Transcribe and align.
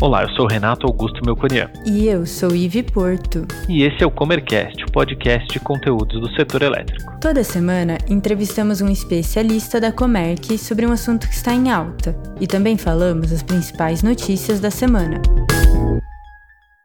Olá, 0.00 0.22
eu 0.22 0.30
sou 0.36 0.46
Renato 0.46 0.86
Augusto 0.86 1.20
Melconian. 1.26 1.68
E 1.84 2.06
eu 2.06 2.24
sou 2.24 2.54
Ive 2.54 2.84
Porto. 2.84 3.44
E 3.68 3.82
esse 3.82 4.00
é 4.00 4.06
o 4.06 4.10
Comercast, 4.12 4.84
o 4.84 4.92
podcast 4.92 5.48
de 5.48 5.58
conteúdos 5.58 6.20
do 6.20 6.30
setor 6.36 6.62
elétrico. 6.62 7.18
Toda 7.20 7.42
semana 7.42 7.98
entrevistamos 8.08 8.80
um 8.80 8.88
especialista 8.88 9.80
da 9.80 9.90
Comerc 9.90 10.56
sobre 10.56 10.86
um 10.86 10.92
assunto 10.92 11.26
que 11.26 11.34
está 11.34 11.52
em 11.52 11.68
alta 11.68 12.14
e 12.40 12.46
também 12.46 12.78
falamos 12.78 13.32
as 13.32 13.42
principais 13.42 14.00
notícias 14.00 14.60
da 14.60 14.70
semana. 14.70 15.20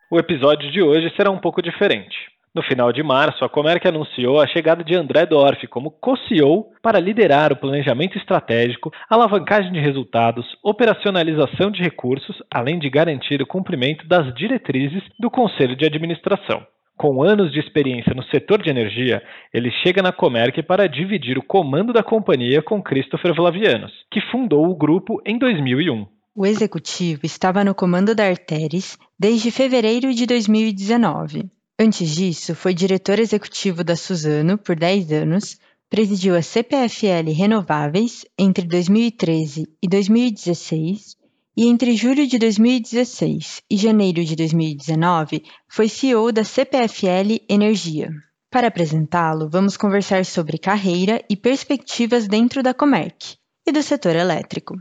O 0.10 0.18
episódio 0.18 0.72
de 0.72 0.82
hoje 0.82 1.14
será 1.16 1.30
um 1.30 1.40
pouco 1.40 1.62
diferente. 1.62 2.33
No 2.56 2.62
final 2.62 2.94
de 2.94 3.02
março, 3.02 3.44
a 3.44 3.50
Comerc 3.50 3.88
anunciou 3.88 4.40
a 4.40 4.46
chegada 4.46 4.84
de 4.84 4.96
André 4.96 5.26
Dorf 5.26 5.66
como 5.68 5.90
co-CEO 5.90 6.68
para 6.84 7.00
liderar 7.00 7.52
o 7.52 7.56
planejamento 7.56 8.16
estratégico, 8.16 8.92
alavancagem 9.10 9.72
de 9.72 9.80
resultados, 9.80 10.46
operacionalização 10.64 11.72
de 11.72 11.82
recursos, 11.82 12.38
além 12.54 12.78
de 12.78 12.92
garantir 12.92 13.42
o 13.42 13.48
cumprimento 13.48 14.08
das 14.08 14.32
diretrizes 14.36 15.02
do 15.20 15.32
Conselho 15.32 15.76
de 15.76 15.84
Administração. 15.84 16.64
Com 16.96 17.24
anos 17.24 17.52
de 17.52 17.60
experiência 17.60 18.14
no 18.14 18.24
setor 18.26 18.62
de 18.62 18.70
energia, 18.70 19.24
ele 19.52 19.72
chega 19.84 20.04
na 20.04 20.12
Comerc 20.12 20.62
para 20.62 20.88
dividir 20.88 21.40
o 21.40 21.44
comando 21.44 21.92
da 21.92 22.04
companhia 22.04 22.62
com 22.62 22.84
Christopher 22.84 23.34
Vlavianos, 23.34 23.92
que 24.12 24.22
fundou 24.30 24.70
o 24.70 24.76
grupo 24.78 25.20
em 25.26 25.40
2001. 25.40 26.06
O 26.36 26.46
executivo 26.46 27.22
estava 27.26 27.64
no 27.64 27.74
comando 27.74 28.14
da 28.14 28.28
Arteris 28.28 28.96
desde 29.20 29.50
fevereiro 29.50 30.14
de 30.14 30.28
2019. 30.28 31.50
Antes 31.80 32.12
disso, 32.12 32.54
foi 32.54 32.74
diretor 32.74 33.20
executivo 33.20 33.84
da 33.84 33.96
Suzano 33.96 34.60
por 34.60 34.76
10 34.76 35.12
anos, 35.12 35.58
presidiu 35.90 36.36
a 36.36 36.42
CPFL 36.42 37.32
Renováveis 37.36 38.26
entre 38.38 38.66
2013 38.66 39.68
e 39.82 39.88
2016 39.88 41.16
e 41.58 41.68
entre 41.68 41.96
julho 41.96 42.28
de 42.28 42.38
2016 42.38 43.62
e 43.70 43.78
janeiro 43.78 44.24
de 44.24 44.36
2019 44.36 45.44
foi 45.68 45.90
CEO 45.90 46.32
da 46.32 46.44
CPFL 46.44 47.42
Energia. 47.50 48.10
Para 48.52 48.68
apresentá-lo, 48.68 49.50
vamos 49.50 49.76
conversar 49.76 50.26
sobre 50.26 50.60
carreira 50.60 51.24
e 51.28 51.36
perspectivas 51.36 52.28
dentro 52.28 52.62
da 52.62 52.74
Comerc 52.74 53.36
e 53.66 53.72
do 53.72 53.82
setor 53.82 54.16
elétrico. 54.16 54.76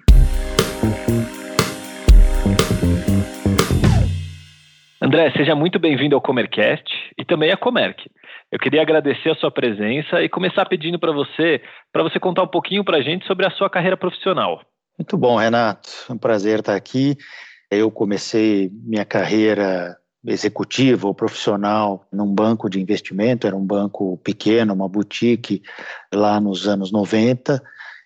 André, 5.05 5.33
seja 5.37 5.57
muito 5.57 5.81
bem-vindo 5.81 6.15
ao 6.15 6.23
Comercast 6.23 6.87
e 7.19 7.25
também 7.25 7.51
à 7.51 7.57
Comerc. 7.57 8.09
Eu 8.53 8.59
queria 8.61 8.81
agradecer 8.81 9.31
a 9.31 9.35
sua 9.35 9.51
presença 9.51 10.23
e 10.23 10.29
começar 10.29 10.65
pedindo 10.67 10.97
para 10.97 11.11
você, 11.11 11.61
para 11.93 12.05
você 12.05 12.21
contar 12.21 12.45
um 12.45 12.49
pouquinho 12.49 12.85
para 12.85 12.99
a 12.99 13.03
gente 13.03 13.27
sobre 13.27 13.45
a 13.45 13.51
sua 13.51 13.69
carreira 13.69 13.97
profissional. 13.97 14.63
Muito 14.97 15.19
bom, 15.19 15.35
Renato. 15.35 15.91
É 16.09 16.13
um 16.13 16.17
prazer 16.17 16.61
estar 16.61 16.77
aqui. 16.77 17.17
Eu 17.69 17.91
comecei 17.91 18.71
minha 18.73 19.05
carreira 19.05 19.97
executiva 20.25 21.09
ou 21.09 21.15
profissional 21.15 22.07
num 22.13 22.33
banco 22.33 22.71
de 22.71 22.81
investimento, 22.81 23.45
era 23.45 23.57
um 23.57 23.67
banco 23.67 24.17
pequeno, 24.19 24.73
uma 24.73 24.89
boutique, 24.89 25.63
lá 26.15 26.41
nos 26.41 26.69
anos 26.69 26.93
90, 26.93 27.61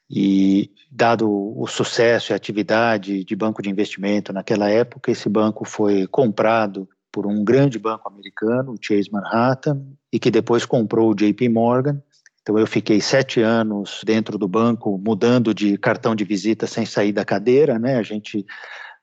e 0.08 0.70
dado 0.90 1.28
o 1.28 1.66
sucesso 1.66 2.32
e 2.32 2.34
atividade 2.34 3.24
de 3.24 3.36
banco 3.36 3.60
de 3.60 3.68
investimento 3.68 4.32
naquela 4.32 4.70
época, 4.70 5.10
esse 5.10 5.28
banco 5.28 5.64
foi 5.64 6.06
comprado 6.06 6.88
por 7.10 7.26
um 7.26 7.42
grande 7.42 7.78
banco 7.78 8.08
americano, 8.08 8.72
o 8.72 8.78
Chase 8.80 9.10
Manhattan, 9.10 9.82
e 10.12 10.18
que 10.18 10.30
depois 10.30 10.64
comprou 10.64 11.10
o 11.10 11.14
JP 11.14 11.48
Morgan. 11.48 12.00
Então 12.42 12.58
eu 12.58 12.66
fiquei 12.66 13.00
sete 13.00 13.40
anos 13.40 14.02
dentro 14.04 14.38
do 14.38 14.46
banco, 14.46 15.00
mudando 15.04 15.52
de 15.52 15.76
cartão 15.78 16.14
de 16.14 16.24
visita 16.24 16.66
sem 16.66 16.86
sair 16.86 17.12
da 17.12 17.24
cadeira, 17.24 17.78
né? 17.78 17.96
A 17.96 18.02
gente 18.02 18.46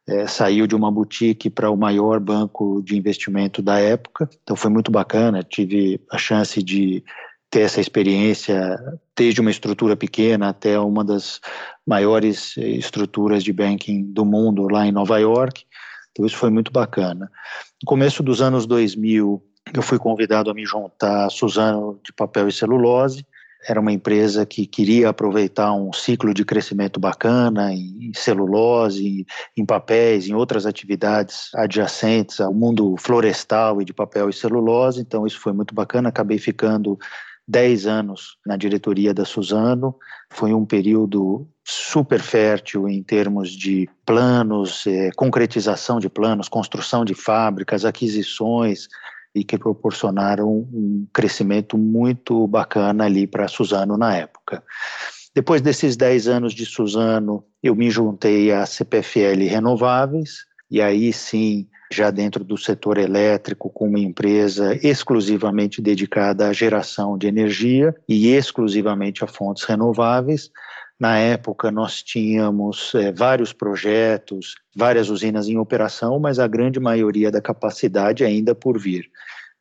é, 0.07 0.27
saiu 0.27 0.67
de 0.67 0.75
uma 0.75 0.91
boutique 0.91 1.49
para 1.49 1.69
o 1.69 1.75
maior 1.75 2.19
banco 2.19 2.81
de 2.81 2.95
investimento 2.95 3.61
da 3.61 3.79
época. 3.79 4.29
Então 4.44 4.55
foi 4.55 4.72
muito 4.72 4.91
bacana. 4.91 5.44
Tive 5.44 5.99
a 6.09 6.17
chance 6.17 6.61
de 6.61 7.03
ter 7.53 7.62
essa 7.62 7.80
experiência 7.80 8.80
desde 9.16 9.40
uma 9.40 9.52
estrutura 9.52 9.96
pequena 9.96 10.50
até 10.50 10.80
uma 10.80 11.06
das 11.06 11.40
maiores 11.86 12.58
estruturas 12.58 13.44
de 13.44 13.53
banking 13.53 14.12
do 14.12 14.25
mundo 14.25 14.68
lá 14.68 14.88
em 14.88 14.91
Nova 14.91 15.19
York. 15.19 15.64
Então 16.12 16.25
isso 16.25 16.36
foi 16.36 16.50
muito 16.50 16.72
bacana. 16.72 17.30
No 17.80 17.86
começo 17.86 18.24
dos 18.24 18.41
anos 18.41 18.66
2000, 18.66 19.40
eu 19.72 19.81
fui 19.84 20.00
convidado 20.00 20.50
a 20.50 20.53
me 20.56 20.66
juntar 20.66 21.28
a 21.28 21.30
Suzano 21.30 22.00
de 22.03 22.12
Papel 22.12 22.47
e 22.47 22.52
Celulose. 22.52 23.24
Era 23.68 23.80
uma 23.80 23.91
empresa 23.91 24.47
que 24.47 24.66
queria 24.66 25.09
aproveitar 25.09 25.74
um 25.74 25.94
ciclo 25.94 26.34
de 26.34 26.44
crescimento 26.44 27.00
bacana 27.00 27.72
em 27.72 28.12
celulose, 28.16 29.25
em 29.56 29.66
papéis, 29.66 30.28
em 30.28 30.34
outras 30.34 30.66
atividades 30.66 31.50
adjacentes 31.53 32.41
ao 32.41 32.53
mundo 32.53 32.96
florestal 32.97 33.80
e 33.80 33.85
de 33.85 33.94
papel 33.94 34.28
e 34.28 34.34
celulose. 34.34 35.00
Então 35.00 35.28
isso 35.28 35.40
foi 35.40 35.53
muito 35.53 35.74
bacana. 35.74 36.09
Acabei 36.09 36.40
ficando 36.40 36.97
10 37.47 37.87
anos 37.87 38.37
na 38.45 38.55
diretoria 38.55 39.13
da 39.13 39.25
Suzano. 39.25 39.95
Foi 40.29 40.53
um 40.53 40.65
período 40.65 41.47
super 41.63 42.21
fértil 42.21 42.87
em 42.89 43.01
termos 43.01 43.51
de 43.51 43.89
planos, 44.05 44.85
é, 44.87 45.11
concretização 45.15 45.99
de 45.99 46.09
planos, 46.09 46.49
construção 46.49 47.05
de 47.05 47.13
fábricas, 47.13 47.85
aquisições, 47.85 48.87
e 49.35 49.43
que 49.43 49.57
proporcionaram 49.57 50.47
um 50.47 51.07
crescimento 51.11 51.77
muito 51.77 52.47
bacana 52.47 53.05
ali 53.05 53.25
para 53.25 53.45
a 53.45 53.47
Suzano 53.47 53.97
na 53.97 54.15
época. 54.15 54.63
Depois 55.33 55.61
desses 55.61 55.97
10 55.97 56.27
anos 56.27 56.53
de 56.53 56.65
Suzano, 56.65 57.43
eu 57.61 57.75
me 57.75 57.89
juntei 57.89 58.51
à 58.51 58.65
CPFL 58.65 59.47
Renováveis, 59.49 60.45
e 60.69 60.79
aí 60.81 61.11
sim 61.11 61.67
já 61.93 62.11
dentro 62.11 62.43
do 62.43 62.57
setor 62.57 62.97
elétrico, 62.97 63.69
com 63.69 63.87
uma 63.87 63.99
empresa 63.99 64.77
exclusivamente 64.85 65.81
dedicada 65.81 66.47
à 66.47 66.53
geração 66.53 67.17
de 67.17 67.27
energia 67.27 67.95
e 68.07 68.27
exclusivamente 68.27 69.23
a 69.23 69.27
fontes 69.27 69.63
renováveis. 69.63 70.49
Na 70.99 71.17
época, 71.17 71.71
nós 71.71 72.01
tínhamos 72.01 72.93
é, 72.95 73.11
vários 73.11 73.51
projetos, 73.51 74.55
várias 74.75 75.09
usinas 75.09 75.47
em 75.47 75.57
operação, 75.57 76.19
mas 76.19 76.39
a 76.39 76.47
grande 76.47 76.79
maioria 76.79 77.31
da 77.31 77.41
capacidade 77.41 78.23
ainda 78.23 78.55
por 78.55 78.79
vir. 78.79 79.09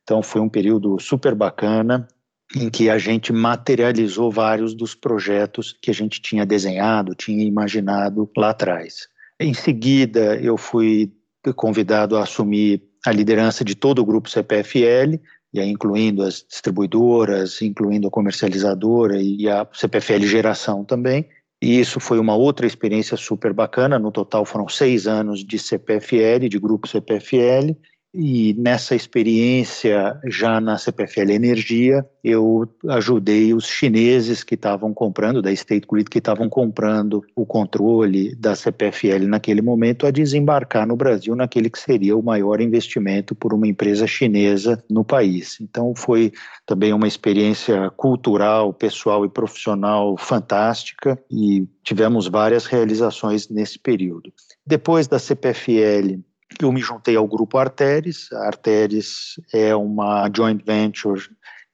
Então, 0.03 0.23
foi 0.23 0.41
um 0.41 0.49
período 0.49 0.99
super 1.01 1.35
bacana, 1.35 2.07
em 2.55 2.69
que 2.69 2.91
a 2.91 2.99
gente 2.99 3.33
materializou 3.33 4.31
vários 4.31 4.75
dos 4.75 4.95
projetos 4.95 5.77
que 5.81 5.91
a 5.91 5.95
gente 5.95 6.21
tinha 6.21 6.45
desenhado, 6.45 7.15
tinha 7.15 7.45
imaginado 7.45 8.31
lá 8.37 8.51
atrás. 8.51 9.09
Em 9.41 9.55
seguida, 9.55 10.37
eu 10.37 10.57
fui 10.57 11.11
convidado 11.57 12.17
a 12.17 12.23
assumir 12.23 12.83
a 13.05 13.11
liderança 13.11 13.65
de 13.65 13.75
todo 13.75 14.01
o 14.01 14.05
grupo 14.05 14.29
CPFL, 14.29 15.19
e 15.53 15.61
aí 15.61 15.69
incluindo 15.69 16.23
as 16.23 16.45
distribuidoras, 16.49 17.61
incluindo 17.61 18.09
a 18.09 18.11
comercializadora 18.11 19.21
e 19.21 19.49
a 19.49 19.67
CPFL 19.73 20.25
Geração 20.27 20.85
também. 20.85 21.29
E 21.61 21.79
isso 21.79 22.01
foi 22.01 22.19
uma 22.19 22.35
outra 22.35 22.67
experiência 22.67 23.17
super 23.17 23.53
bacana. 23.53 23.99
No 23.99 24.11
total 24.11 24.45
foram 24.45 24.69
seis 24.69 25.07
anos 25.07 25.45
de 25.45 25.59
CPFL, 25.59 26.49
de 26.49 26.59
grupo 26.59 26.89
CPFL, 26.89 27.77
e 28.15 28.55
nessa 28.59 28.95
experiência, 28.95 30.21
já 30.27 30.61
na 30.61 30.77
CPFL 30.77 31.31
Energia, 31.31 32.07
eu 32.23 32.69
ajudei 32.89 33.55
os 33.55 33.67
chineses 33.67 34.45
que 34.45 34.55
estavam 34.55 34.93
comprando, 34.93 35.41
da 35.41 35.51
State 35.51 35.87
Grid, 35.91 36.11
que 36.11 36.19
estavam 36.19 36.49
comprando 36.49 37.25
o 37.35 37.47
controle 37.47 38.35
da 38.37 38.55
CPFL 38.55 39.27
naquele 39.27 39.63
momento, 39.63 40.07
a 40.07 40.11
desembarcar 40.11 40.87
no 40.87 40.95
Brasil 40.95 41.35
naquele 41.35 41.71
que 41.71 41.79
seria 41.79 42.17
o 42.17 42.23
maior 42.23 42.61
investimento 42.61 43.35
por 43.35 43.55
uma 43.55 43.67
empresa 43.67 44.07
chinesa 44.07 44.83
no 44.91 45.05
país. 45.05 45.59
Então, 45.61 45.95
foi 45.97 46.33
também 46.67 46.93
uma 46.93 47.09
experiência 47.09 47.91
cultural, 47.91 48.75
pessoal 48.75 49.25
e 49.25 49.29
profissional 49.29 50.17
fantástica 50.19 51.19
e 51.31 51.67
tivemos 51.83 52.29
várias 52.29 52.67
realizações 52.67 53.49
nesse 53.49 53.79
período. 53.79 54.33
Depois 54.67 55.09
da 55.09 55.19
CPFL, 55.19 56.21
eu 56.61 56.73
me 56.73 56.81
juntei 56.81 57.17
ao 57.17 57.27
grupo 57.27 57.59
Arteris. 57.59 58.33
A 58.33 58.47
Arteris 58.47 59.41
é 59.53 59.75
uma 59.75 60.31
joint 60.35 60.63
venture 60.65 61.29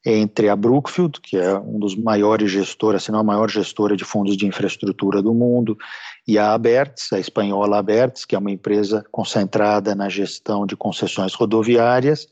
entre 0.04 0.48
a 0.48 0.56
Brookfield, 0.56 1.20
que 1.20 1.36
é 1.36 1.58
um 1.58 1.78
dos 1.78 1.96
maiores 1.96 2.50
gestores, 2.50 3.02
se 3.02 3.12
não 3.12 3.18
a 3.18 3.24
maior 3.24 3.50
gestora 3.50 3.96
de 3.96 4.04
fundos 4.04 4.36
de 4.36 4.46
infraestrutura 4.46 5.20
do 5.20 5.34
mundo, 5.34 5.76
e 6.26 6.38
a 6.38 6.52
Abertis, 6.52 7.12
a 7.12 7.18
espanhola 7.18 7.78
Abertis, 7.78 8.24
que 8.24 8.34
é 8.34 8.38
uma 8.38 8.50
empresa 8.50 9.04
concentrada 9.10 9.94
na 9.94 10.08
gestão 10.08 10.66
de 10.66 10.76
concessões 10.76 11.34
rodoviárias, 11.34 12.26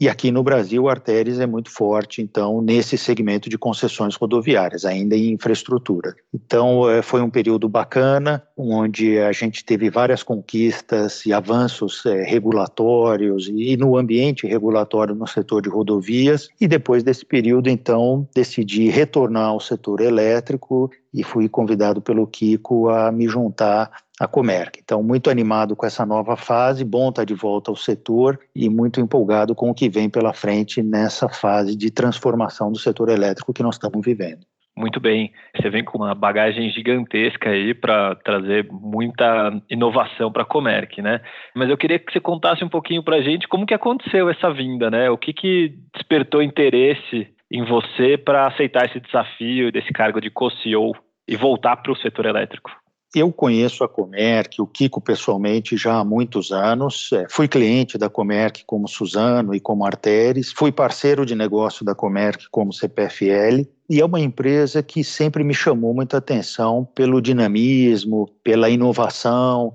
e 0.00 0.08
aqui 0.08 0.30
no 0.30 0.42
Brasil, 0.42 0.88
a 0.88 0.92
Arteris 0.92 1.38
é 1.38 1.46
muito 1.46 1.70
forte, 1.70 2.22
então, 2.22 2.62
nesse 2.62 2.96
segmento 2.96 3.50
de 3.50 3.58
concessões 3.58 4.14
rodoviárias, 4.14 4.86
ainda 4.86 5.14
em 5.14 5.34
infraestrutura. 5.34 6.14
Então, 6.32 6.88
é, 6.88 7.02
foi 7.02 7.20
um 7.20 7.28
período 7.28 7.68
bacana, 7.68 8.42
onde 8.56 9.18
a 9.18 9.30
gente 9.30 9.62
teve 9.62 9.90
várias 9.90 10.22
conquistas 10.22 11.26
e 11.26 11.34
avanços 11.34 12.06
é, 12.06 12.22
regulatórios 12.22 13.50
e 13.54 13.76
no 13.76 13.98
ambiente 13.98 14.46
regulatório 14.46 15.14
no 15.14 15.26
setor 15.26 15.60
de 15.60 15.68
rodovias. 15.68 16.48
E 16.58 16.66
depois 16.66 17.02
desse 17.02 17.26
período, 17.26 17.68
então, 17.68 18.26
decidi 18.34 18.88
retornar 18.88 19.48
ao 19.48 19.60
setor 19.60 20.00
elétrico 20.00 20.90
e 21.12 21.22
fui 21.22 21.48
convidado 21.48 22.00
pelo 22.00 22.26
Kiko 22.26 22.88
a 22.88 23.10
me 23.10 23.26
juntar 23.28 23.90
a 24.20 24.28
Comerc. 24.28 24.78
Então, 24.82 25.02
muito 25.02 25.30
animado 25.30 25.74
com 25.74 25.86
essa 25.86 26.04
nova 26.04 26.36
fase, 26.36 26.84
bom 26.84 27.08
estar 27.08 27.24
de 27.24 27.34
volta 27.34 27.70
ao 27.70 27.76
setor 27.76 28.38
e 28.54 28.68
muito 28.68 29.00
empolgado 29.00 29.54
com 29.54 29.70
o 29.70 29.74
que 29.74 29.88
vem 29.88 30.10
pela 30.10 30.32
frente 30.32 30.82
nessa 30.82 31.28
fase 31.28 31.74
de 31.74 31.90
transformação 31.90 32.70
do 32.70 32.78
setor 32.78 33.08
elétrico 33.08 33.52
que 33.52 33.62
nós 33.62 33.76
estamos 33.76 34.04
vivendo. 34.04 34.44
Muito 34.76 35.00
bem. 35.00 35.32
Você 35.56 35.68
vem 35.68 35.84
com 35.84 35.98
uma 35.98 36.14
bagagem 36.14 36.70
gigantesca 36.70 37.50
aí 37.50 37.74
para 37.74 38.14
trazer 38.16 38.66
muita 38.70 39.60
inovação 39.68 40.30
para 40.30 40.42
a 40.42 40.46
Comerc, 40.46 41.02
né? 41.02 41.20
Mas 41.54 41.68
eu 41.68 41.76
queria 41.76 41.98
que 41.98 42.12
você 42.12 42.20
contasse 42.20 42.64
um 42.64 42.68
pouquinho 42.68 43.02
para 43.02 43.16
a 43.16 43.20
gente 43.20 43.48
como 43.48 43.66
que 43.66 43.74
aconteceu 43.74 44.30
essa 44.30 44.50
vinda, 44.52 44.90
né? 44.90 45.10
O 45.10 45.18
que, 45.18 45.32
que 45.32 45.74
despertou 45.94 46.42
interesse 46.42 47.28
em 47.50 47.64
você 47.64 48.16
para 48.16 48.46
aceitar 48.46 48.86
esse 48.86 49.00
desafio 49.00 49.72
desse 49.72 49.92
cargo 49.92 50.20
de 50.20 50.30
co-CEO 50.30 50.92
e 51.26 51.36
voltar 51.36 51.76
para 51.76 51.92
o 51.92 51.96
setor 51.96 52.26
elétrico? 52.26 52.70
Eu 53.12 53.32
conheço 53.32 53.82
a 53.82 53.88
Comerc, 53.88 54.62
o 54.62 54.66
Kiko 54.68 55.00
pessoalmente 55.00 55.76
já 55.76 55.96
há 55.96 56.04
muitos 56.04 56.52
anos. 56.52 57.10
É, 57.12 57.26
fui 57.28 57.48
cliente 57.48 57.98
da 57.98 58.08
Comerc 58.08 58.62
como 58.64 58.86
Suzano 58.86 59.52
e 59.52 59.58
como 59.58 59.84
Arteres. 59.84 60.52
Fui 60.52 60.70
parceiro 60.70 61.26
de 61.26 61.34
negócio 61.34 61.84
da 61.84 61.92
Comerc 61.92 62.48
como 62.52 62.72
CPFL. 62.72 63.66
E 63.88 64.00
é 64.00 64.04
uma 64.04 64.20
empresa 64.20 64.80
que 64.80 65.02
sempre 65.02 65.42
me 65.42 65.52
chamou 65.52 65.92
muita 65.92 66.18
atenção 66.18 66.84
pelo 66.94 67.20
dinamismo, 67.20 68.30
pela 68.44 68.70
inovação, 68.70 69.74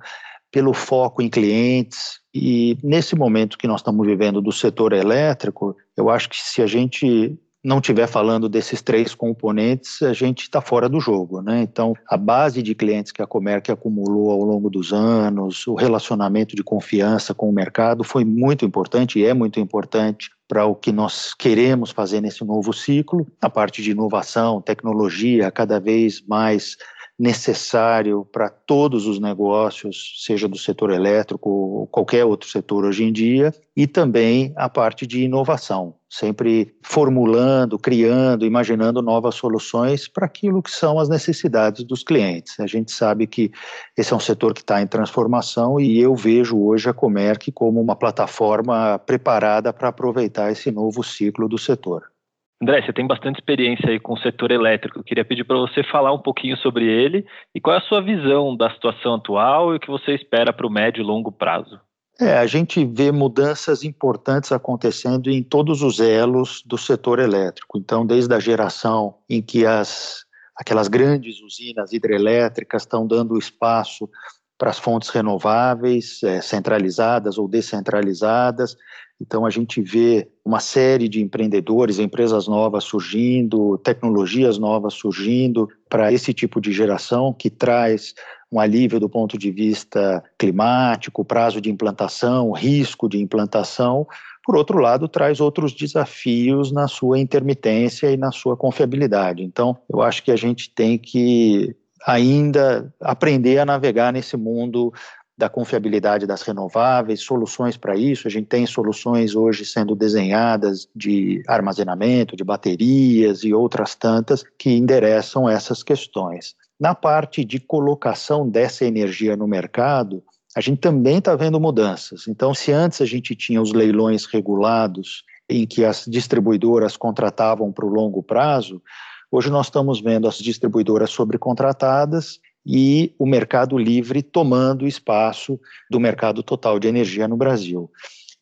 pelo 0.49 0.73
foco 0.73 1.21
em 1.21 1.29
clientes. 1.29 2.21
E 2.33 2.77
nesse 2.81 3.17
momento 3.17 3.57
que 3.57 3.67
nós 3.67 3.81
estamos 3.81 4.07
vivendo 4.07 4.41
do 4.41 4.53
setor 4.53 4.93
elétrico, 4.93 5.75
eu 5.97 6.09
acho 6.09 6.29
que 6.29 6.37
se 6.37 6.61
a 6.61 6.67
gente 6.67 7.37
não 7.65 7.79
estiver 7.79 8.07
falando 8.07 8.47
desses 8.47 8.79
três 8.79 9.15
componentes, 9.15 10.03
a 10.03 10.13
gente 10.13 10.43
está 10.43 10.61
fora 10.61 10.87
do 10.87 10.99
jogo. 10.99 11.41
Né? 11.41 11.63
Então, 11.63 11.93
a 12.07 12.15
base 12.15 12.61
de 12.61 12.75
clientes 12.75 13.11
que 13.11 13.23
a 13.23 13.27
Comerc 13.27 13.71
acumulou 13.71 14.29
ao 14.29 14.43
longo 14.43 14.69
dos 14.69 14.93
anos, 14.93 15.65
o 15.65 15.73
relacionamento 15.73 16.55
de 16.55 16.63
confiança 16.63 17.33
com 17.33 17.49
o 17.49 17.53
mercado 17.53 18.03
foi 18.03 18.23
muito 18.23 18.63
importante 18.63 19.19
e 19.19 19.25
é 19.25 19.33
muito 19.33 19.59
importante 19.59 20.29
para 20.47 20.65
o 20.65 20.75
que 20.75 20.91
nós 20.91 21.33
queremos 21.33 21.89
fazer 21.89 22.21
nesse 22.21 22.45
novo 22.45 22.71
ciclo. 22.71 23.25
A 23.41 23.49
parte 23.49 23.81
de 23.81 23.91
inovação, 23.91 24.61
tecnologia, 24.61 25.49
cada 25.49 25.79
vez 25.79 26.21
mais 26.27 26.77
necessário 27.17 28.27
para 28.31 28.49
todos 28.49 29.07
os 29.07 29.19
negócios, 29.19 30.21
seja 30.25 30.47
do 30.47 30.57
setor 30.57 30.91
elétrico 30.91 31.49
ou 31.49 31.87
qualquer 31.87 32.25
outro 32.25 32.49
setor 32.49 32.85
hoje 32.85 33.03
em 33.03 33.11
dia, 33.11 33.53
e 33.75 33.87
também 33.87 34.53
a 34.57 34.67
parte 34.67 35.07
de 35.07 35.23
inovação, 35.23 35.95
sempre 36.09 36.75
formulando, 36.83 37.79
criando, 37.79 38.45
imaginando 38.45 39.01
novas 39.01 39.35
soluções 39.35 40.07
para 40.07 40.25
aquilo 40.25 40.61
que 40.61 40.71
são 40.71 40.99
as 40.99 41.07
necessidades 41.07 41.83
dos 41.85 42.03
clientes. 42.03 42.59
A 42.59 42.67
gente 42.67 42.91
sabe 42.91 43.27
que 43.27 43.51
esse 43.97 44.11
é 44.11 44.15
um 44.15 44.19
setor 44.19 44.53
que 44.53 44.61
está 44.61 44.81
em 44.81 44.87
transformação 44.87 45.79
e 45.79 45.99
eu 45.99 46.15
vejo 46.15 46.57
hoje 46.57 46.89
a 46.89 46.93
Comerc 46.93 47.51
como 47.53 47.81
uma 47.81 47.95
plataforma 47.95 48.99
preparada 48.99 49.71
para 49.71 49.87
aproveitar 49.87 50.51
esse 50.51 50.69
novo 50.69 51.01
ciclo 51.01 51.47
do 51.47 51.57
setor. 51.57 52.14
André, 52.61 52.81
você 52.81 52.93
tem 52.93 53.05
bastante 53.05 53.37
experiência 53.37 53.89
aí 53.89 53.99
com 53.99 54.13
o 54.13 54.19
setor 54.19 54.49
elétrico. 54.51 54.99
Eu 54.99 55.03
queria 55.03 55.25
pedir 55.25 55.43
para 55.43 55.57
você 55.57 55.83
falar 55.83 56.13
um 56.13 56.21
pouquinho 56.21 56.55
sobre 56.57 56.85
ele 56.85 57.25
e 57.53 57.59
qual 57.59 57.75
é 57.75 57.79
a 57.79 57.81
sua 57.81 58.01
visão 58.01 58.55
da 58.55 58.71
situação 58.71 59.15
atual 59.15 59.73
e 59.73 59.77
o 59.77 59.79
que 59.79 59.89
você 59.89 60.13
espera 60.13 60.53
para 60.53 60.65
o 60.65 60.71
médio 60.71 61.01
e 61.01 61.05
longo 61.05 61.31
prazo. 61.31 61.79
É, 62.19 62.37
a 62.37 62.47
gente 62.47 62.85
vê 62.85 63.11
mudanças 63.11 63.83
importantes 63.83 64.53
acontecendo 64.53 65.29
em 65.29 65.43
todos 65.43 65.81
os 65.81 65.99
elos 65.99 66.63
do 66.65 66.77
setor 66.77 67.19
elétrico. 67.19 67.77
Então, 67.77 68.05
desde 68.05 68.33
a 68.33 68.39
geração 68.39 69.15
em 69.29 69.41
que 69.41 69.65
as, 69.65 70.23
aquelas 70.55 70.87
grandes 70.87 71.41
usinas 71.41 71.91
hidrelétricas 71.91 72.83
estão 72.83 73.05
dando 73.05 73.37
espaço 73.37 74.09
para 74.57 74.69
as 74.69 74.79
fontes 74.79 75.09
renováveis, 75.09 76.23
é, 76.23 76.39
centralizadas 76.39 77.37
ou 77.37 77.49
descentralizadas, 77.49 78.77
então, 79.21 79.45
a 79.45 79.49
gente 79.49 79.81
vê 79.81 80.27
uma 80.43 80.59
série 80.59 81.07
de 81.07 81.21
empreendedores, 81.21 81.99
empresas 81.99 82.47
novas 82.47 82.83
surgindo, 82.83 83.77
tecnologias 83.77 84.57
novas 84.57 84.93
surgindo 84.93 85.69
para 85.89 86.11
esse 86.11 86.33
tipo 86.33 86.59
de 86.59 86.73
geração 86.73 87.33
que 87.33 87.49
traz 87.49 88.13
um 88.51 88.59
alívio 88.59 88.99
do 88.99 89.09
ponto 89.09 89.37
de 89.37 89.51
vista 89.51 90.23
climático, 90.37 91.23
prazo 91.23 91.61
de 91.61 91.71
implantação, 91.71 92.51
risco 92.51 93.07
de 93.07 93.21
implantação. 93.21 94.05
Por 94.43 94.55
outro 94.57 94.79
lado, 94.79 95.07
traz 95.07 95.39
outros 95.39 95.73
desafios 95.73 96.71
na 96.71 96.87
sua 96.87 97.17
intermitência 97.17 98.11
e 98.11 98.17
na 98.17 98.31
sua 98.31 98.57
confiabilidade. 98.57 99.43
Então, 99.43 99.77
eu 99.89 100.01
acho 100.01 100.23
que 100.23 100.31
a 100.31 100.35
gente 100.35 100.69
tem 100.69 100.97
que 100.97 101.73
ainda 102.05 102.93
aprender 103.01 103.57
a 103.57 103.65
navegar 103.65 104.13
nesse 104.13 104.37
mundo 104.37 104.93
da 105.37 105.49
confiabilidade 105.49 106.25
das 106.25 106.41
renováveis, 106.41 107.21
soluções 107.21 107.75
para 107.75 107.95
isso. 107.95 108.27
A 108.27 108.31
gente 108.31 108.47
tem 108.47 108.65
soluções 108.65 109.35
hoje 109.35 109.65
sendo 109.65 109.95
desenhadas 109.95 110.87
de 110.95 111.43
armazenamento, 111.47 112.35
de 112.35 112.43
baterias 112.43 113.43
e 113.43 113.53
outras 113.53 113.95
tantas 113.95 114.43
que 114.57 114.69
endereçam 114.69 115.49
essas 115.49 115.83
questões. 115.83 116.55
Na 116.79 116.95
parte 116.95 117.43
de 117.43 117.59
colocação 117.59 118.47
dessa 118.47 118.85
energia 118.85 119.35
no 119.35 119.47
mercado, 119.47 120.23
a 120.55 120.61
gente 120.61 120.79
também 120.79 121.17
está 121.17 121.35
vendo 121.35 121.59
mudanças. 121.59 122.27
Então, 122.27 122.53
se 122.53 122.71
antes 122.71 123.01
a 123.01 123.05
gente 123.05 123.35
tinha 123.35 123.61
os 123.61 123.73
leilões 123.73 124.25
regulados, 124.25 125.23
em 125.49 125.67
que 125.67 125.83
as 125.83 126.05
distribuidoras 126.07 126.95
contratavam 126.95 127.71
para 127.71 127.85
o 127.85 127.89
longo 127.89 128.23
prazo, 128.23 128.81
hoje 129.29 129.49
nós 129.49 129.67
estamos 129.67 130.01
vendo 130.01 130.27
as 130.27 130.37
distribuidoras 130.37 131.11
sobrecontratadas 131.11 132.39
e 132.65 133.13
o 133.19 133.25
mercado 133.25 133.77
livre 133.77 134.23
tomando 134.23 134.87
espaço 134.87 135.59
do 135.89 135.99
mercado 135.99 136.41
total 136.41 136.79
de 136.79 136.87
energia 136.87 137.27
no 137.27 137.37
Brasil. 137.37 137.91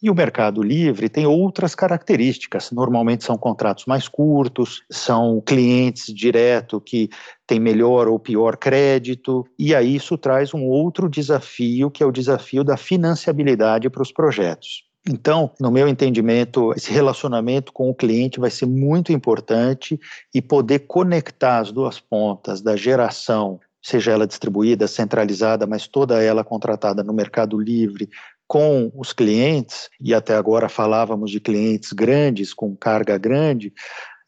E 0.03 0.09
o 0.09 0.15
mercado 0.15 0.61
livre 0.61 1.07
tem 1.07 1.25
outras 1.25 1.73
características. 1.73 2.71
Normalmente 2.71 3.23
são 3.23 3.37
contratos 3.37 3.85
mais 3.85 4.09
curtos, 4.09 4.83
são 4.91 5.41
clientes 5.45 6.13
direto 6.13 6.81
que 6.81 7.09
têm 7.47 7.57
melhor 7.57 8.09
ou 8.09 8.19
pior 8.19 8.57
crédito, 8.57 9.45
e 9.57 9.73
aí 9.73 9.95
isso 9.95 10.17
traz 10.17 10.53
um 10.53 10.65
outro 10.65 11.09
desafio, 11.09 11.89
que 11.89 12.03
é 12.03 12.05
o 12.05 12.11
desafio 12.11 12.65
da 12.65 12.75
financiabilidade 12.75 13.89
para 13.89 14.03
os 14.03 14.11
projetos. 14.11 14.83
Então, 15.09 15.51
no 15.57 15.71
meu 15.71 15.87
entendimento, 15.87 16.73
esse 16.75 16.91
relacionamento 16.91 17.71
com 17.71 17.89
o 17.89 17.95
cliente 17.95 18.41
vai 18.41 18.49
ser 18.49 18.65
muito 18.65 19.13
importante 19.13 19.97
e 20.33 20.41
poder 20.41 20.79
conectar 20.79 21.59
as 21.59 21.71
duas 21.71 21.97
pontas 21.97 22.61
da 22.61 22.75
geração 22.75 23.59
seja 23.83 24.11
ela 24.11 24.25
distribuída, 24.25 24.87
centralizada, 24.87 25.67
mas 25.67 25.87
toda 25.87 26.23
ela 26.23 26.43
contratada 26.43 27.03
no 27.03 27.13
mercado 27.13 27.59
livre 27.59 28.09
com 28.47 28.91
os 28.95 29.11
clientes, 29.13 29.89
e 29.99 30.13
até 30.13 30.35
agora 30.35 30.69
falávamos 30.69 31.31
de 31.31 31.39
clientes 31.39 31.91
grandes, 31.91 32.53
com 32.53 32.75
carga 32.75 33.17
grande, 33.17 33.73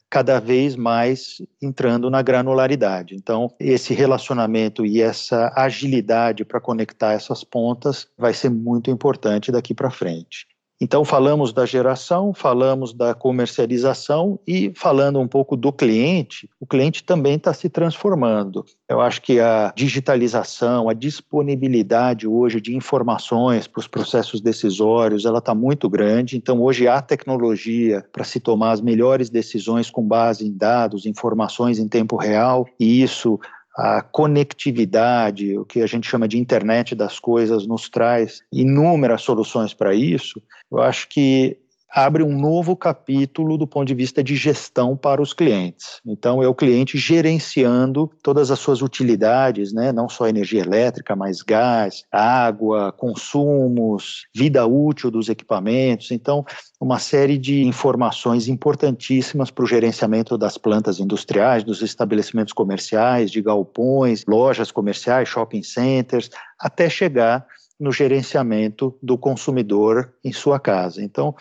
cada 0.10 0.40
vez 0.40 0.76
mais 0.76 1.42
entrando 1.62 2.10
na 2.10 2.22
granularidade. 2.22 3.16
Então, 3.16 3.54
esse 3.60 3.94
relacionamento 3.94 4.86
e 4.86 5.02
essa 5.02 5.52
agilidade 5.56 6.46
para 6.46 6.62
conectar 6.62 7.14
essas 7.14 7.44
pontas 7.44 8.08
vai 8.18 8.34
ser 8.34 8.50
muito 8.50 8.90
importante 8.90 9.52
daqui 9.52 9.74
para 9.74 9.92
frente. 9.92 10.48
Então, 10.80 11.06
falamos 11.06 11.54
da 11.54 11.66
geração, 11.66 12.34
falamos 12.34 12.94
da 12.94 13.14
comercialização 13.14 14.38
e 14.46 14.74
falando 14.76 15.20
um 15.20 15.28
pouco 15.28 15.56
do 15.56 15.72
cliente, 15.72 16.50
o 16.60 16.68
cliente 16.68 17.04
também 17.04 17.36
está 17.36 17.54
se 17.54 17.70
transformando. 17.70 18.66
Eu 18.90 19.00
acho 19.00 19.22
que 19.22 19.40
a 19.40 19.74
digitalização, 19.76 20.90
a 20.90 20.94
disponibilidade 20.94 22.28
hoje 22.28 22.60
de 22.60 22.76
informações 22.76 23.68
para 23.68 23.80
os 23.80 23.88
processos 23.88 24.42
decisórios, 24.42 25.26
ela 25.26 25.40
está 25.40 25.56
muito 25.56 25.90
grande. 25.90 26.36
Então, 26.36 26.62
hoje 26.62 26.88
há 26.88 27.02
tecnologia 27.02 28.06
para 28.12 28.26
se 28.26 28.42
tomar 28.42 28.72
as 28.72 28.82
melhores 28.82 29.30
decisões 29.30 29.90
com 29.90 30.06
base 30.06 30.46
em 30.46 30.52
dados, 30.52 31.06
informações 31.06 31.80
em 31.80 31.88
tempo 31.88 32.18
real, 32.18 32.68
e 32.78 33.02
isso 33.02 33.40
a 33.78 34.02
conectividade, 34.02 35.58
o 35.58 35.66
que 35.66 35.82
a 35.82 35.88
gente 35.88 36.08
chama 36.08 36.28
de 36.28 36.38
internet 36.38 36.96
das 36.96 37.20
coisas, 37.20 37.68
nos 37.68 37.90
traz 37.90 38.40
inúmeras 38.52 39.22
soluções 39.22 39.74
para 39.74 39.94
isso, 39.94 40.42
eu 40.72 40.82
acho 40.82 41.10
que 41.10 41.58
abre 41.96 42.22
um 42.22 42.38
novo 42.38 42.76
capítulo 42.76 43.58
do 43.58 43.66
ponto 43.66 43.88
de 43.88 43.96
vista 43.96 44.22
de 44.22 44.36
gestão 44.36 44.98
para 44.98 45.22
os 45.22 45.32
clientes. 45.32 46.02
Então, 46.06 46.44
é 46.44 46.48
o 46.48 46.54
cliente 46.54 46.98
gerenciando 46.98 48.12
todas 48.22 48.52
as 48.52 48.60
suas 48.60 48.82
utilidades, 48.82 49.72
né? 49.72 49.94
não 49.94 50.10
só 50.10 50.28
energia 50.28 50.60
elétrica, 50.62 51.16
mas 51.16 51.42
gás, 51.42 52.04
água, 52.12 52.92
consumos, 52.92 54.28
vida 54.36 54.68
útil 54.68 55.10
dos 55.10 55.30
equipamentos. 55.30 56.12
Então, 56.12 56.44
uma 56.82 57.00
série 57.00 57.38
de 57.38 57.64
informações 57.64 58.50
importantíssimas 58.50 59.50
para 59.50 59.64
o 59.64 59.68
gerenciamento 59.68 60.38
das 60.38 60.58
plantas 60.58 61.00
industriais, 61.00 61.64
dos 61.64 61.82
estabelecimentos 61.82 62.52
comerciais, 62.52 63.32
de 63.32 63.42
galpões, 63.42 64.26
lojas 64.28 64.70
comerciais, 64.70 65.30
shopping 65.30 65.64
centers, 65.64 66.30
até 66.60 66.90
chegar 66.90 67.48
no 67.80 67.92
gerenciamento 67.92 68.98
do 69.02 69.18
consumidor 69.18 70.14
em 70.24 70.34
sua 70.34 70.60
casa. 70.60 71.02
Então, 71.02 71.34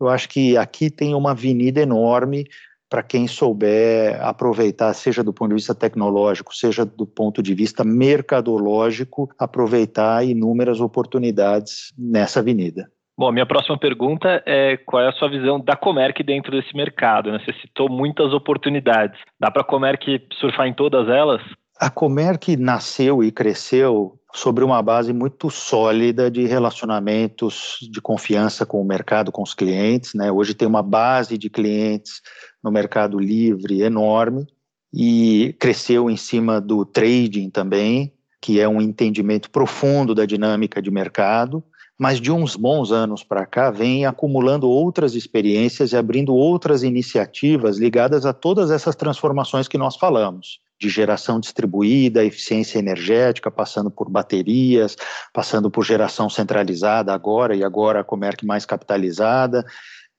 eu 0.00 0.08
acho 0.08 0.28
que 0.28 0.56
aqui 0.56 0.90
tem 0.90 1.14
uma 1.14 1.32
avenida 1.32 1.80
enorme 1.80 2.46
para 2.88 3.02
quem 3.04 3.28
souber 3.28 4.20
aproveitar, 4.20 4.92
seja 4.94 5.22
do 5.22 5.32
ponto 5.32 5.50
de 5.50 5.54
vista 5.54 5.74
tecnológico, 5.74 6.52
seja 6.54 6.84
do 6.84 7.06
ponto 7.06 7.40
de 7.40 7.54
vista 7.54 7.84
mercadológico, 7.84 9.28
aproveitar 9.38 10.26
inúmeras 10.26 10.80
oportunidades 10.80 11.92
nessa 11.96 12.40
avenida. 12.40 12.90
Bom, 13.16 13.30
minha 13.30 13.46
próxima 13.46 13.78
pergunta 13.78 14.42
é 14.46 14.78
qual 14.78 15.02
é 15.02 15.08
a 15.08 15.12
sua 15.12 15.28
visão 15.28 15.60
da 15.60 15.76
Comerc 15.76 16.22
dentro 16.24 16.50
desse 16.50 16.74
mercado? 16.74 17.30
Né? 17.30 17.38
Você 17.38 17.52
citou 17.60 17.88
muitas 17.88 18.32
oportunidades. 18.32 19.20
Dá 19.38 19.50
para 19.50 19.62
a 19.62 19.64
Comerc 19.64 20.26
surfar 20.40 20.66
em 20.66 20.72
todas 20.72 21.06
elas? 21.08 21.42
A 21.78 21.90
Comerc 21.90 22.56
nasceu 22.56 23.22
e 23.22 23.30
cresceu 23.30 24.19
sobre 24.32 24.64
uma 24.64 24.80
base 24.82 25.12
muito 25.12 25.50
sólida 25.50 26.30
de 26.30 26.46
relacionamentos 26.46 27.78
de 27.90 28.00
confiança 28.00 28.64
com 28.64 28.80
o 28.80 28.84
mercado, 28.84 29.32
com 29.32 29.42
os 29.42 29.54
clientes. 29.54 30.14
Né? 30.14 30.30
Hoje 30.30 30.54
tem 30.54 30.66
uma 30.66 30.82
base 30.82 31.36
de 31.36 31.50
clientes 31.50 32.20
no 32.62 32.70
mercado 32.70 33.18
livre 33.18 33.82
enorme 33.82 34.46
e 34.92 35.54
cresceu 35.58 36.10
em 36.10 36.16
cima 36.16 36.60
do 36.60 36.84
trading 36.84 37.50
também, 37.50 38.12
que 38.40 38.60
é 38.60 38.68
um 38.68 38.80
entendimento 38.80 39.50
profundo 39.50 40.14
da 40.14 40.24
dinâmica 40.24 40.80
de 40.80 40.90
mercado 40.90 41.62
mas 42.00 42.18
de 42.18 42.32
uns 42.32 42.56
bons 42.56 42.92
anos 42.92 43.22
para 43.22 43.44
cá 43.44 43.70
vem 43.70 44.06
acumulando 44.06 44.66
outras 44.66 45.14
experiências 45.14 45.92
e 45.92 45.98
abrindo 45.98 46.34
outras 46.34 46.82
iniciativas 46.82 47.76
ligadas 47.76 48.24
a 48.24 48.32
todas 48.32 48.70
essas 48.70 48.96
transformações 48.96 49.68
que 49.68 49.76
nós 49.76 49.96
falamos, 49.96 50.60
de 50.80 50.88
geração 50.88 51.38
distribuída, 51.38 52.24
eficiência 52.24 52.78
energética, 52.78 53.50
passando 53.50 53.90
por 53.90 54.08
baterias, 54.08 54.96
passando 55.32 55.70
por 55.70 55.84
geração 55.84 56.30
centralizada 56.30 57.12
agora 57.12 57.54
e 57.54 57.62
agora 57.62 58.00
a 58.00 58.04
Comerc 58.04 58.46
mais 58.46 58.64
capitalizada. 58.64 59.64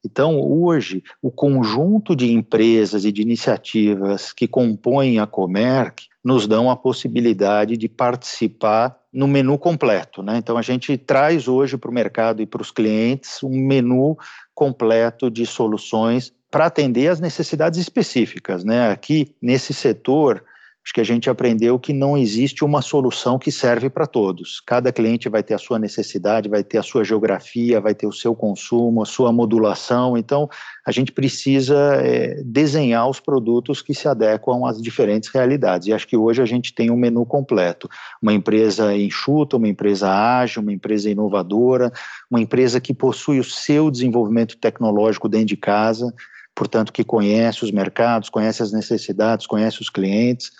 Então, 0.05 0.39
hoje, 0.39 1.03
o 1.21 1.31
conjunto 1.31 2.15
de 2.15 2.31
empresas 2.31 3.05
e 3.05 3.11
de 3.11 3.21
iniciativas 3.21 4.31
que 4.31 4.47
compõem 4.47 5.19
a 5.19 5.27
Comerc 5.27 6.07
nos 6.23 6.47
dão 6.47 6.69
a 6.69 6.75
possibilidade 6.75 7.75
de 7.75 7.89
participar 7.89 8.95
no 9.11 9.27
menu 9.27 9.57
completo. 9.57 10.21
Né? 10.21 10.37
Então, 10.37 10.57
a 10.57 10.61
gente 10.61 10.95
traz 10.97 11.47
hoje 11.47 11.77
para 11.77 11.89
o 11.89 11.93
mercado 11.93 12.41
e 12.41 12.45
para 12.45 12.61
os 12.61 12.71
clientes 12.71 13.41
um 13.43 13.65
menu 13.65 14.15
completo 14.53 15.29
de 15.29 15.45
soluções 15.45 16.31
para 16.49 16.65
atender 16.65 17.07
às 17.07 17.19
necessidades 17.19 17.79
específicas. 17.79 18.63
Né? 18.63 18.91
Aqui, 18.91 19.35
nesse 19.41 19.73
setor, 19.73 20.43
Acho 20.83 20.95
que 20.95 21.01
a 21.01 21.05
gente 21.05 21.29
aprendeu 21.29 21.77
que 21.77 21.93
não 21.93 22.17
existe 22.17 22.65
uma 22.65 22.81
solução 22.81 23.37
que 23.37 23.51
serve 23.51 23.87
para 23.87 24.07
todos. 24.07 24.59
Cada 24.65 24.91
cliente 24.91 25.29
vai 25.29 25.43
ter 25.43 25.53
a 25.53 25.59
sua 25.59 25.77
necessidade, 25.77 26.49
vai 26.49 26.63
ter 26.63 26.79
a 26.79 26.83
sua 26.83 27.03
geografia, 27.03 27.79
vai 27.79 27.93
ter 27.93 28.07
o 28.07 28.11
seu 28.11 28.33
consumo, 28.33 29.03
a 29.03 29.05
sua 29.05 29.31
modulação. 29.31 30.17
Então, 30.17 30.49
a 30.83 30.91
gente 30.91 31.11
precisa 31.11 31.77
é, 32.03 32.41
desenhar 32.43 33.07
os 33.07 33.19
produtos 33.19 33.83
que 33.83 33.93
se 33.93 34.07
adequam 34.07 34.65
às 34.65 34.81
diferentes 34.81 35.29
realidades. 35.29 35.87
E 35.87 35.93
acho 35.93 36.07
que 36.07 36.17
hoje 36.17 36.41
a 36.41 36.47
gente 36.47 36.73
tem 36.73 36.89
um 36.89 36.97
menu 36.97 37.27
completo. 37.27 37.87
Uma 38.19 38.33
empresa 38.33 38.95
enxuta, 38.95 39.57
uma 39.57 39.67
empresa 39.67 40.09
ágil, 40.09 40.63
uma 40.63 40.73
empresa 40.73 41.11
inovadora, 41.11 41.91
uma 42.29 42.41
empresa 42.41 42.81
que 42.81 42.93
possui 42.93 43.39
o 43.39 43.43
seu 43.43 43.91
desenvolvimento 43.91 44.57
tecnológico 44.57 45.29
dentro 45.29 45.47
de 45.47 45.57
casa, 45.57 46.11
portanto, 46.55 46.91
que 46.91 47.03
conhece 47.03 47.63
os 47.63 47.71
mercados, 47.71 48.29
conhece 48.29 48.63
as 48.63 48.71
necessidades, 48.71 49.45
conhece 49.45 49.79
os 49.79 49.89
clientes 49.89 50.51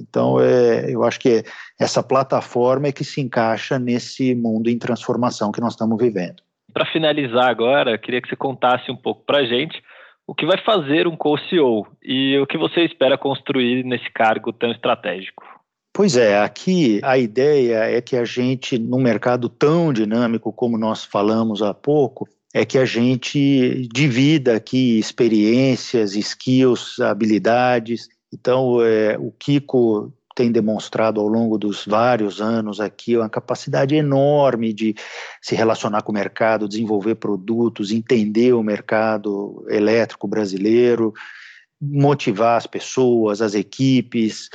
então, 0.00 0.40
é, 0.40 0.90
eu 0.90 1.04
acho 1.04 1.20
que 1.20 1.44
essa 1.78 2.02
plataforma 2.02 2.88
é 2.88 2.92
que 2.92 3.04
se 3.04 3.20
encaixa 3.20 3.78
nesse 3.78 4.34
mundo 4.34 4.68
em 4.68 4.78
transformação 4.78 5.52
que 5.52 5.60
nós 5.60 5.74
estamos 5.74 5.96
vivendo. 5.96 6.42
Para 6.72 6.86
finalizar 6.86 7.48
agora, 7.48 7.98
queria 7.98 8.20
que 8.20 8.28
você 8.28 8.36
contasse 8.36 8.90
um 8.90 8.96
pouco 8.96 9.24
para 9.24 9.38
a 9.38 9.44
gente 9.44 9.82
o 10.26 10.34
que 10.34 10.46
vai 10.46 10.58
fazer 10.58 11.06
um 11.06 11.16
co-CEO 11.16 11.86
e 12.02 12.38
o 12.38 12.46
que 12.46 12.56
você 12.56 12.84
espera 12.84 13.18
construir 13.18 13.84
nesse 13.84 14.10
cargo 14.12 14.52
tão 14.52 14.70
estratégico. 14.70 15.44
Pois 15.92 16.16
é, 16.16 16.38
aqui 16.38 17.00
a 17.02 17.18
ideia 17.18 17.84
é 17.84 18.00
que 18.00 18.16
a 18.16 18.24
gente, 18.24 18.78
num 18.78 19.00
mercado 19.00 19.48
tão 19.48 19.92
dinâmico 19.92 20.50
como 20.52 20.78
nós 20.78 21.04
falamos 21.04 21.60
há 21.60 21.74
pouco, 21.74 22.26
é 22.54 22.64
que 22.64 22.78
a 22.78 22.84
gente 22.84 23.88
divida 23.92 24.56
aqui 24.56 24.98
experiências, 24.98 26.14
skills, 26.14 26.98
habilidades 27.00 28.08
então, 28.32 28.82
é, 28.82 29.16
o 29.18 29.30
Kiko 29.30 30.12
tem 30.34 30.50
demonstrado 30.50 31.20
ao 31.20 31.26
longo 31.26 31.58
dos 31.58 31.84
vários 31.84 32.40
anos 32.40 32.80
aqui 32.80 33.16
uma 33.16 33.28
capacidade 33.28 33.94
enorme 33.94 34.72
de 34.72 34.94
se 35.42 35.54
relacionar 35.54 36.02
com 36.02 36.10
o 36.10 36.14
mercado, 36.14 36.68
desenvolver 36.68 37.16
produtos, 37.16 37.90
entender 37.90 38.54
o 38.54 38.62
mercado 38.62 39.64
elétrico 39.68 40.26
brasileiro, 40.26 41.12
motivar 41.78 42.56
as 42.56 42.66
pessoas, 42.66 43.42
as 43.42 43.54
equipes, 43.54 44.48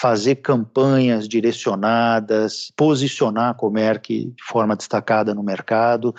fazer 0.00 0.36
campanhas 0.36 1.26
direcionadas, 1.28 2.72
posicionar 2.76 3.50
a 3.50 3.54
Comerc 3.54 4.08
de 4.08 4.44
forma 4.44 4.76
destacada 4.76 5.34
no 5.34 5.42
mercado. 5.42 6.14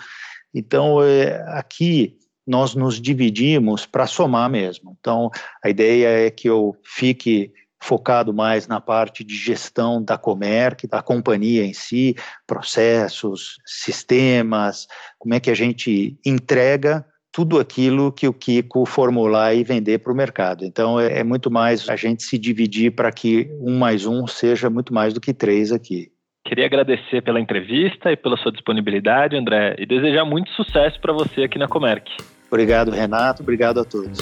Então, 0.52 1.02
é, 1.02 1.44
aqui 1.56 2.16
nós 2.46 2.74
nos 2.74 3.00
dividimos 3.00 3.86
para 3.86 4.06
somar 4.06 4.50
mesmo. 4.50 4.96
Então, 5.00 5.30
a 5.62 5.68
ideia 5.68 6.26
é 6.26 6.30
que 6.30 6.48
eu 6.48 6.76
fique 6.84 7.52
focado 7.84 8.32
mais 8.32 8.66
na 8.66 8.80
parte 8.80 9.22
de 9.22 9.36
gestão 9.36 10.02
da 10.02 10.16
Comerc, 10.16 10.86
da 10.86 11.02
companhia 11.02 11.64
em 11.64 11.74
si, 11.74 12.16
processos, 12.46 13.58
sistemas, 13.66 14.86
como 15.18 15.34
é 15.34 15.40
que 15.40 15.50
a 15.50 15.54
gente 15.54 16.18
entrega 16.24 17.04
tudo 17.30 17.58
aquilo 17.58 18.12
que 18.12 18.28
o 18.28 18.32
Kiko 18.32 18.86
formular 18.86 19.54
e 19.54 19.64
vender 19.64 19.98
para 19.98 20.12
o 20.12 20.16
mercado. 20.16 20.64
Então, 20.64 21.00
é, 21.00 21.18
é 21.18 21.24
muito 21.24 21.50
mais 21.50 21.88
a 21.88 21.96
gente 21.96 22.22
se 22.22 22.38
dividir 22.38 22.92
para 22.92 23.10
que 23.10 23.50
um 23.60 23.76
mais 23.76 24.06
um 24.06 24.26
seja 24.26 24.70
muito 24.70 24.94
mais 24.94 25.12
do 25.12 25.20
que 25.20 25.34
três 25.34 25.72
aqui. 25.72 26.13
Queria 26.44 26.66
agradecer 26.66 27.22
pela 27.22 27.40
entrevista 27.40 28.12
e 28.12 28.16
pela 28.16 28.36
sua 28.36 28.52
disponibilidade, 28.52 29.34
André, 29.34 29.76
e 29.78 29.86
desejar 29.86 30.26
muito 30.26 30.50
sucesso 30.50 31.00
para 31.00 31.10
você 31.10 31.44
aqui 31.44 31.58
na 31.58 31.66
Comerc. 31.66 32.06
Obrigado, 32.48 32.90
Renato. 32.90 33.42
Obrigado 33.42 33.80
a 33.80 33.84
todos. 33.84 34.18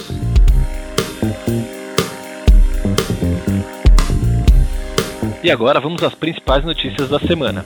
E 5.43 5.51
agora 5.51 5.81
vamos 5.81 6.01
às 6.01 6.15
principais 6.15 6.63
notícias 6.63 7.09
da 7.09 7.19
semana. 7.19 7.65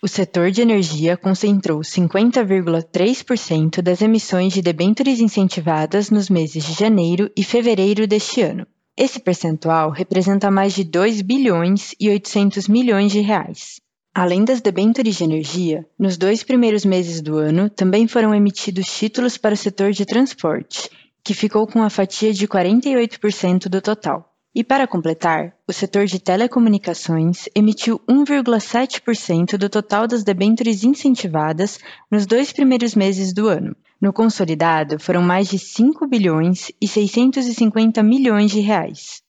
O 0.00 0.06
setor 0.06 0.52
de 0.52 0.62
energia 0.62 1.16
concentrou 1.16 1.80
50,3% 1.80 3.82
das 3.82 4.00
emissões 4.00 4.52
de 4.52 4.62
debêntures 4.62 5.18
incentivadas 5.18 6.08
nos 6.08 6.30
meses 6.30 6.64
de 6.64 6.74
janeiro 6.74 7.28
e 7.36 7.42
fevereiro 7.42 8.06
deste 8.06 8.42
ano. 8.42 8.64
Esse 8.96 9.18
percentual 9.18 9.90
representa 9.90 10.52
mais 10.52 10.72
de 10.72 10.84
2 10.84 11.20
bilhões 11.20 11.96
e 11.98 12.08
800 12.08 12.68
milhões 12.68 13.10
de 13.10 13.20
reais. 13.20 13.80
Além 14.14 14.44
das 14.44 14.60
debêntures 14.60 15.16
de 15.16 15.24
energia, 15.24 15.84
nos 15.98 16.16
dois 16.16 16.44
primeiros 16.44 16.84
meses 16.84 17.20
do 17.20 17.36
ano 17.36 17.68
também 17.68 18.06
foram 18.06 18.32
emitidos 18.32 18.86
títulos 18.86 19.36
para 19.36 19.54
o 19.54 19.56
setor 19.56 19.90
de 19.90 20.06
transporte, 20.06 20.88
que 21.24 21.34
ficou 21.34 21.66
com 21.66 21.82
a 21.82 21.90
fatia 21.90 22.32
de 22.32 22.46
48% 22.46 23.68
do 23.68 23.82
total. 23.82 24.32
E 24.54 24.62
para 24.62 24.86
completar, 24.86 25.52
o 25.66 25.72
setor 25.72 26.06
de 26.06 26.20
telecomunicações 26.20 27.48
emitiu 27.56 28.00
1,7% 28.08 29.56
do 29.56 29.68
total 29.68 30.06
das 30.06 30.22
debêntures 30.22 30.84
incentivadas 30.84 31.80
nos 32.08 32.24
dois 32.24 32.52
primeiros 32.52 32.94
meses 32.94 33.32
do 33.32 33.48
ano. 33.48 33.74
No 34.00 34.12
consolidado, 34.12 35.00
foram 35.00 35.22
mais 35.22 35.48
de 35.48 35.58
5 35.58 36.06
bilhões 36.06 36.70
e 36.80 36.86
650 36.86 38.00
milhões 38.04 38.52
de 38.52 38.60
reais. 38.60 39.22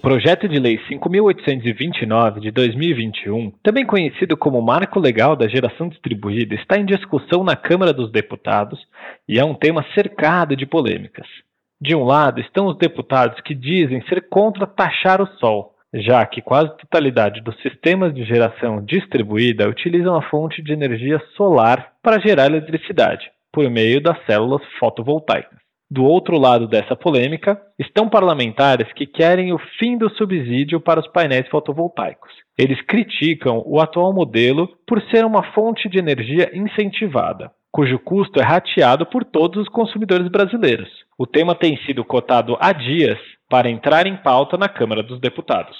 Projeto 0.00 0.48
de 0.48 0.58
lei 0.58 0.78
5.829 0.90 2.40
de 2.40 2.50
2021, 2.50 3.52
também 3.62 3.84
conhecido 3.84 4.36
como 4.36 4.60
Marco 4.62 4.98
Legal 4.98 5.36
da 5.36 5.46
Geração 5.46 5.88
Distribuída, 5.88 6.54
está 6.54 6.78
em 6.78 6.86
discussão 6.86 7.44
na 7.44 7.54
Câmara 7.54 7.92
dos 7.92 8.10
Deputados 8.10 8.80
e 9.28 9.38
é 9.38 9.44
um 9.44 9.54
tema 9.54 9.84
cercado 9.94 10.56
de 10.56 10.66
polêmicas. 10.66 11.26
De 11.80 11.94
um 11.94 12.02
lado 12.04 12.40
estão 12.40 12.66
os 12.66 12.78
deputados 12.78 13.40
que 13.42 13.54
dizem 13.54 14.02
ser 14.08 14.28
contra 14.28 14.66
taxar 14.66 15.20
o 15.20 15.26
sol, 15.38 15.74
já 15.94 16.24
que 16.24 16.40
quase 16.40 16.68
a 16.68 16.76
totalidade 16.76 17.40
dos 17.42 17.60
sistemas 17.60 18.14
de 18.14 18.24
geração 18.24 18.82
distribuída 18.82 19.68
utilizam 19.68 20.16
a 20.16 20.22
fonte 20.22 20.62
de 20.62 20.72
energia 20.72 21.20
solar 21.36 21.92
para 22.02 22.20
gerar 22.20 22.46
eletricidade, 22.46 23.30
por 23.52 23.68
meio 23.68 24.00
das 24.00 24.16
células 24.24 24.62
fotovoltaicas. 24.78 25.60
Do 25.92 26.04
outro 26.04 26.38
lado 26.38 26.68
dessa 26.68 26.94
polêmica 26.94 27.60
estão 27.76 28.08
parlamentares 28.08 28.92
que 28.92 29.04
querem 29.04 29.52
o 29.52 29.58
fim 29.76 29.98
do 29.98 30.08
subsídio 30.10 30.80
para 30.80 31.00
os 31.00 31.08
painéis 31.08 31.48
fotovoltaicos. 31.48 32.30
Eles 32.56 32.80
criticam 32.82 33.60
o 33.66 33.80
atual 33.80 34.12
modelo 34.12 34.68
por 34.86 35.02
ser 35.10 35.24
uma 35.24 35.42
fonte 35.52 35.88
de 35.88 35.98
energia 35.98 36.48
incentivada, 36.54 37.50
cujo 37.72 37.98
custo 37.98 38.38
é 38.38 38.44
rateado 38.44 39.04
por 39.04 39.24
todos 39.24 39.62
os 39.62 39.68
consumidores 39.68 40.28
brasileiros. 40.28 40.88
O 41.18 41.26
tema 41.26 41.56
tem 41.56 41.76
sido 41.78 42.04
cotado 42.04 42.56
há 42.60 42.72
dias 42.72 43.18
para 43.48 43.68
entrar 43.68 44.06
em 44.06 44.16
pauta 44.16 44.56
na 44.56 44.68
Câmara 44.68 45.02
dos 45.02 45.18
Deputados. 45.18 45.76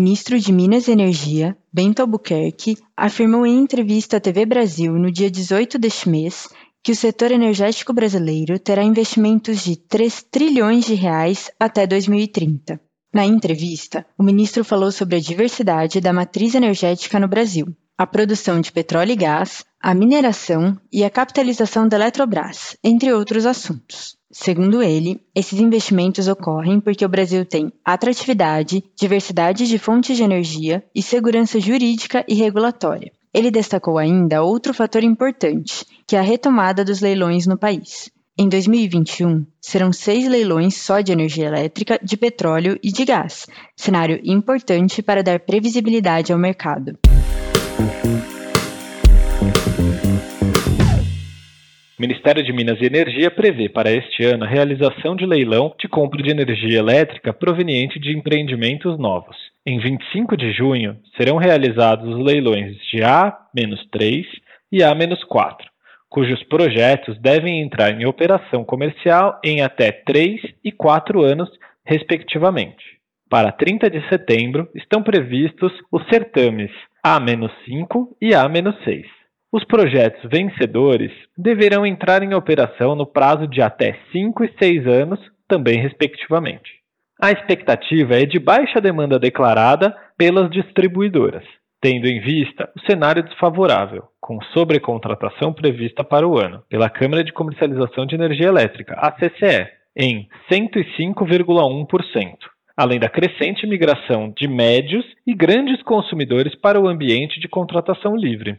Ministro 0.00 0.40
de 0.40 0.50
Minas 0.50 0.88
e 0.88 0.92
Energia, 0.92 1.54
Bento 1.70 2.00
Albuquerque, 2.00 2.78
afirmou 2.96 3.44
em 3.44 3.58
entrevista 3.58 4.16
à 4.16 4.20
TV 4.20 4.46
Brasil 4.46 4.94
no 4.94 5.12
dia 5.12 5.30
18 5.30 5.78
deste 5.78 6.08
mês 6.08 6.48
que 6.82 6.92
o 6.92 6.96
setor 6.96 7.30
energético 7.30 7.92
brasileiro 7.92 8.58
terá 8.58 8.82
investimentos 8.82 9.62
de 9.62 9.76
3 9.76 10.22
trilhões 10.30 10.86
de 10.86 10.94
reais 10.94 11.50
até 11.60 11.86
2030. 11.86 12.80
Na 13.12 13.26
entrevista, 13.26 14.06
o 14.16 14.22
ministro 14.22 14.64
falou 14.64 14.90
sobre 14.90 15.16
a 15.16 15.20
diversidade 15.20 16.00
da 16.00 16.14
matriz 16.14 16.54
energética 16.54 17.20
no 17.20 17.28
Brasil, 17.28 17.66
a 18.00 18.06
produção 18.06 18.62
de 18.62 18.72
petróleo 18.72 19.12
e 19.12 19.14
gás, 19.14 19.62
a 19.78 19.92
mineração 19.92 20.74
e 20.90 21.04
a 21.04 21.10
capitalização 21.10 21.86
da 21.86 21.98
Eletrobras, 21.98 22.74
entre 22.82 23.12
outros 23.12 23.44
assuntos. 23.44 24.16
Segundo 24.32 24.82
ele, 24.82 25.20
esses 25.34 25.60
investimentos 25.60 26.26
ocorrem 26.26 26.80
porque 26.80 27.04
o 27.04 27.08
Brasil 27.10 27.44
tem 27.44 27.70
atratividade, 27.84 28.82
diversidade 28.98 29.68
de 29.68 29.76
fontes 29.78 30.16
de 30.16 30.22
energia 30.22 30.82
e 30.94 31.02
segurança 31.02 31.60
jurídica 31.60 32.24
e 32.26 32.32
regulatória. 32.32 33.12
Ele 33.34 33.50
destacou 33.50 33.98
ainda 33.98 34.42
outro 34.42 34.72
fator 34.72 35.04
importante, 35.04 35.84
que 36.06 36.16
é 36.16 36.20
a 36.20 36.22
retomada 36.22 36.82
dos 36.82 37.02
leilões 37.02 37.46
no 37.46 37.58
país. 37.58 38.10
Em 38.38 38.48
2021, 38.48 39.44
serão 39.60 39.92
seis 39.92 40.26
leilões 40.26 40.74
só 40.74 41.02
de 41.02 41.12
energia 41.12 41.48
elétrica, 41.48 42.00
de 42.02 42.16
petróleo 42.16 42.78
e 42.82 42.90
de 42.90 43.04
gás, 43.04 43.46
cenário 43.76 44.18
importante 44.24 45.02
para 45.02 45.22
dar 45.22 45.40
previsibilidade 45.40 46.32
ao 46.32 46.38
mercado. 46.38 46.98
O 51.98 52.00
Ministério 52.00 52.42
de 52.42 52.52
Minas 52.52 52.78
e 52.80 52.84
Energia 52.84 53.30
prevê 53.30 53.68
para 53.68 53.90
este 53.90 54.24
ano 54.24 54.44
a 54.44 54.46
realização 54.46 55.16
de 55.16 55.24
leilão 55.24 55.74
de 55.78 55.88
compra 55.88 56.22
de 56.22 56.30
energia 56.30 56.78
elétrica 56.78 57.32
proveniente 57.32 57.98
de 57.98 58.16
empreendimentos 58.16 58.98
novos. 58.98 59.36
Em 59.66 59.78
25 59.78 60.36
de 60.36 60.52
junho, 60.52 60.98
serão 61.16 61.36
realizados 61.36 62.14
os 62.14 62.24
leilões 62.24 62.76
de 62.92 63.02
A-3 63.02 64.24
e 64.72 64.82
A-4, 64.82 65.56
cujos 66.10 66.42
projetos 66.44 67.18
devem 67.18 67.62
entrar 67.62 67.98
em 67.98 68.04
operação 68.04 68.64
comercial 68.64 69.40
em 69.44 69.62
até 69.62 69.92
3 69.92 70.40
e 70.64 70.72
4 70.72 71.22
anos, 71.22 71.48
respectivamente. 71.84 72.84
Para 73.28 73.52
30 73.52 73.88
de 73.88 74.06
setembro, 74.08 74.68
estão 74.74 75.02
previstos 75.02 75.72
os 75.92 76.04
certames 76.08 76.70
A-5 77.02 78.08
e 78.20 78.34
A-6. 78.34 79.04
Os 79.52 79.64
projetos 79.64 80.22
vencedores 80.30 81.10
deverão 81.36 81.84
entrar 81.84 82.22
em 82.22 82.34
operação 82.34 82.94
no 82.94 83.06
prazo 83.06 83.48
de 83.48 83.60
até 83.60 83.98
5 84.12 84.44
e 84.44 84.54
6 84.62 84.86
anos, 84.86 85.18
também 85.48 85.80
respectivamente. 85.80 86.80
A 87.20 87.32
expectativa 87.32 88.14
é 88.14 88.24
de 88.24 88.38
baixa 88.38 88.80
demanda 88.80 89.18
declarada 89.18 89.96
pelas 90.16 90.50
distribuidoras, 90.50 91.44
tendo 91.80 92.06
em 92.06 92.20
vista 92.20 92.70
o 92.76 92.80
cenário 92.90 93.22
desfavorável, 93.22 94.04
com 94.20 94.40
sobrecontratação 94.54 95.52
prevista 95.52 96.04
para 96.04 96.28
o 96.28 96.38
ano 96.38 96.62
pela 96.68 96.88
Câmara 96.88 97.24
de 97.24 97.32
Comercialização 97.32 98.06
de 98.06 98.14
Energia 98.14 98.46
Elétrica, 98.48 98.94
a 98.94 99.10
CCE, 99.10 99.66
em 99.96 100.28
105,1%, 100.50 102.36
além 102.80 102.98
da 102.98 103.08
crescente 103.10 103.66
migração 103.66 104.32
de 104.34 104.48
médios 104.48 105.04
e 105.26 105.34
grandes 105.34 105.82
consumidores 105.82 106.54
para 106.54 106.80
o 106.80 106.88
ambiente 106.88 107.38
de 107.38 107.46
contratação 107.46 108.16
livre. 108.16 108.58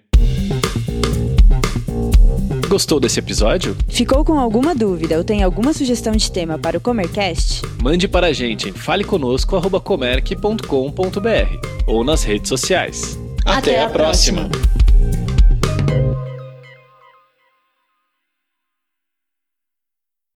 Gostou 2.69 2.99
desse 2.99 3.17
episódio? 3.19 3.75
Ficou 3.89 4.23
com 4.23 4.39
alguma 4.39 4.75
dúvida 4.75 5.17
ou 5.17 5.23
tem 5.23 5.41
alguma 5.41 5.73
sugestão 5.73 6.13
de 6.13 6.31
tema 6.31 6.59
para 6.59 6.77
o 6.77 6.81
Comercast? 6.81 7.63
Mande 7.81 8.07
para 8.07 8.27
a 8.27 8.33
gente 8.33 8.69
em 8.69 8.73
faleconosco.comerc.com.br 8.73 11.67
ou 11.87 12.03
nas 12.03 12.23
redes 12.23 12.47
sociais. 12.47 13.19
Até, 13.43 13.71
Até 13.71 13.81
a, 13.81 13.89
próxima. 13.89 14.49
próxima. 14.49 14.80